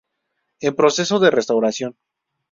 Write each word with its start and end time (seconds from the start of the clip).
En 0.67 0.73
proceso 0.79 1.15
de 1.19 1.29
restauración. 1.37 1.91